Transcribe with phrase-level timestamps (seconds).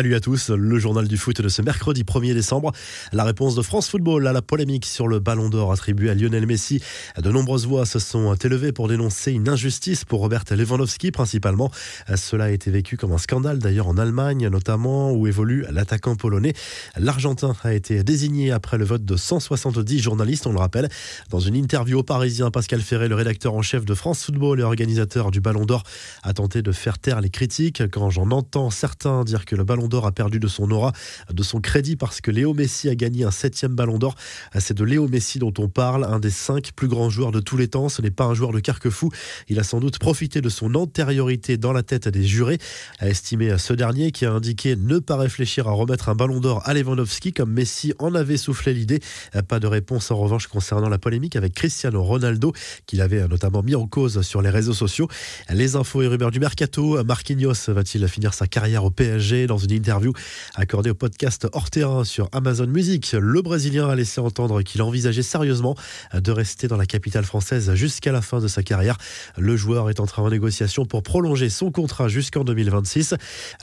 [0.00, 2.72] Salut à tous, le journal du foot de ce mercredi 1er décembre.
[3.12, 6.46] La réponse de France Football à la polémique sur le ballon d'or attribué à Lionel
[6.46, 6.82] Messi.
[7.22, 11.70] De nombreuses voix se sont élevées pour dénoncer une injustice pour Robert Lewandowski principalement.
[12.16, 16.54] Cela a été vécu comme un scandale d'ailleurs en Allemagne notamment où évolue l'attaquant polonais.
[16.96, 20.88] L'Argentin a été désigné après le vote de 170 journalistes, on le rappelle.
[21.28, 24.62] Dans une interview au Parisien, Pascal Ferré, le rédacteur en chef de France Football et
[24.62, 25.82] organisateur du ballon d'or,
[26.22, 27.82] a tenté de faire taire les critiques.
[27.92, 30.92] Quand j'en entends certains dire que le ballon a perdu de son aura,
[31.32, 34.14] de son crédit parce que Léo Messi a gagné un septième ballon d'or.
[34.58, 37.56] C'est de Léo Messi dont on parle, un des cinq plus grands joueurs de tous
[37.56, 37.88] les temps.
[37.88, 39.10] Ce n'est pas un joueur de carquefou.
[39.48, 42.58] Il a sans doute profité de son antériorité dans la tête des jurés,
[42.98, 46.62] a estimé ce dernier qui a indiqué ne pas réfléchir à remettre un ballon d'or
[46.64, 49.00] à Lewandowski comme Messi en avait soufflé l'idée.
[49.48, 52.52] Pas de réponse en revanche concernant la polémique avec Cristiano Ronaldo
[52.86, 55.08] qu'il avait notamment mis en cause sur les réseaux sociaux.
[55.50, 57.02] Les infos et rumeurs du mercato.
[57.04, 60.12] Marquinhos va-t-il finir sa carrière au PSG dans une interview
[60.54, 65.22] accordée au podcast hors terrain sur Amazon Music, le Brésilien a laissé entendre qu'il envisageait
[65.22, 65.76] sérieusement
[66.14, 68.96] de rester dans la capitale française jusqu'à la fin de sa carrière.
[69.36, 73.14] Le joueur est entré en négociation pour prolonger son contrat jusqu'en 2026.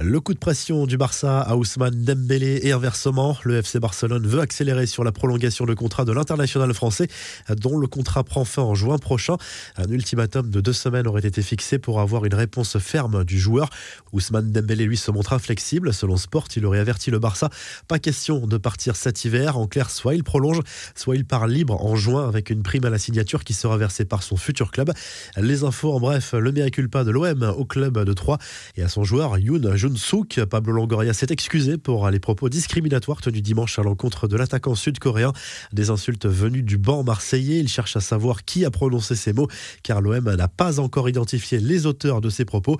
[0.00, 4.40] Le coup de pression du Barça à Ousmane Dembélé et inversement, le FC Barcelone veut
[4.40, 7.08] accélérer sur la prolongation de contrat de l'international français
[7.48, 9.36] dont le contrat prend fin en juin prochain.
[9.76, 13.70] Un ultimatum de deux semaines aurait été fixé pour avoir une réponse ferme du joueur.
[14.12, 17.48] Ousmane Dembélé lui se montre inflexible Selon Sport, il aurait averti le Barça.
[17.88, 19.56] Pas question de partir cet hiver.
[19.56, 20.60] En clair, soit il prolonge,
[20.94, 24.04] soit il part libre en juin avec une prime à la signature qui sera versée
[24.04, 24.92] par son futur club.
[25.36, 28.38] Les infos en bref, le mea culpa de l'OM au club de Troyes
[28.76, 30.44] et à son joueur Yoon Jun-suk.
[30.44, 35.32] Pablo Longoria s'est excusé pour les propos discriminatoires tenus dimanche à l'encontre de l'attaquant sud-coréen.
[35.72, 37.58] Des insultes venues du banc marseillais.
[37.58, 39.48] Il cherche à savoir qui a prononcé ces mots
[39.82, 42.76] car l'OM n'a pas encore identifié les auteurs de ces propos.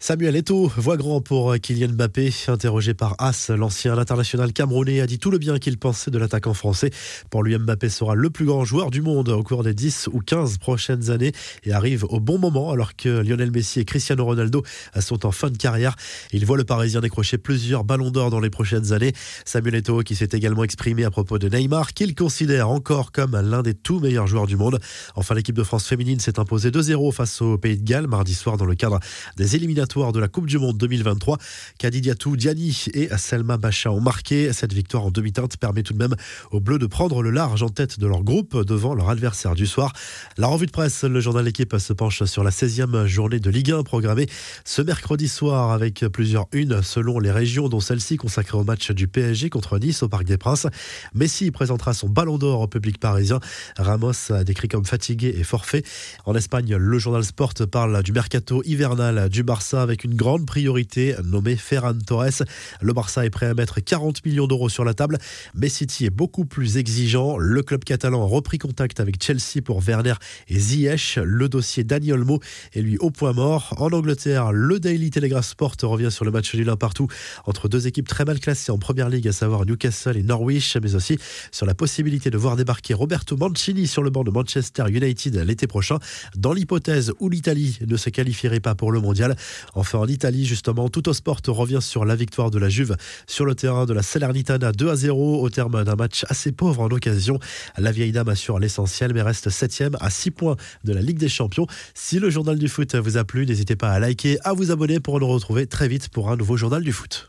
[0.00, 2.30] Samuel Eto'o, voix grand pour Kylian Mbappé.
[2.54, 6.54] Interrogé par As, l'ancien international camerounais a dit tout le bien qu'il pensait de l'attaquant
[6.54, 6.90] français.
[7.28, 10.20] Pour lui, Mbappé sera le plus grand joueur du monde au cours des 10 ou
[10.20, 11.32] 15 prochaines années
[11.64, 14.62] et arrive au bon moment alors que Lionel Messi et Cristiano Ronaldo
[15.00, 15.96] sont en fin de carrière.
[16.32, 19.12] Il voit le Parisien décrocher plusieurs ballons d'or dans les prochaines années.
[19.44, 23.62] Samuel Eto'o qui s'est également exprimé à propos de Neymar qu'il considère encore comme l'un
[23.62, 24.78] des tout meilleurs joueurs du monde.
[25.16, 28.56] Enfin, l'équipe de France féminine s'est imposée 2-0 face au Pays de Galles mardi soir
[28.56, 29.00] dans le cadre
[29.36, 31.38] des éliminatoires de la Coupe du Monde 2023.
[31.78, 34.52] Kadidiatou Diani et Selma Bacha ont marqué.
[34.52, 36.14] Cette victoire en demi-teinte permet tout de même
[36.50, 39.66] aux Bleus de prendre le large en tête de leur groupe devant leur adversaire du
[39.66, 39.94] soir.
[40.36, 43.70] La revue de presse, le journal L'équipe se penche sur la 16e journée de Ligue
[43.72, 44.26] 1 programmée
[44.66, 49.08] ce mercredi soir avec plusieurs unes selon les régions, dont celle-ci consacrée au match du
[49.08, 50.66] PSG contre Nice au Parc des Princes.
[51.14, 53.40] Messi présentera son ballon d'or au public parisien.
[53.78, 55.82] Ramos a décrit comme fatigué et forfait.
[56.26, 61.14] En Espagne, le journal Sport parle du mercato hivernal du Barça avec une grande priorité
[61.24, 62.33] nommée Ferran Torres.
[62.80, 65.18] Le Barça est prêt à mettre 40 millions d'euros sur la table,
[65.54, 67.36] mais City est beaucoup plus exigeant.
[67.36, 70.14] Le club catalan a repris contact avec Chelsea pour Werner
[70.48, 71.18] et Ziyech.
[71.22, 72.40] Le dossier Daniel Mo
[72.74, 73.74] est lui au point mort.
[73.78, 77.08] En Angleterre, le Daily Telegraph Sport revient sur le match nul un partout
[77.44, 80.94] entre deux équipes très mal classées en première ligue, à savoir Newcastle et Norwich, mais
[80.94, 81.18] aussi
[81.52, 85.66] sur la possibilité de voir débarquer Roberto Mancini sur le banc de Manchester United l'été
[85.66, 85.98] prochain,
[86.36, 89.36] dans l'hypothèse où l'Italie ne se qualifierait pas pour le mondial.
[89.74, 92.96] Enfin, en Italie, justement, tout sport revient sur la victoire de la Juve
[93.26, 96.80] sur le terrain de la Salernitana 2 à 0 au terme d'un match assez pauvre
[96.80, 97.38] en occasion.
[97.76, 101.28] La vieille dame assure l'essentiel mais reste 7 à 6 points de la Ligue des
[101.28, 101.66] Champions.
[101.92, 105.00] Si le journal du foot vous a plu, n'hésitez pas à liker, à vous abonner
[105.00, 107.22] pour nous retrouver très vite pour un nouveau journal du foot.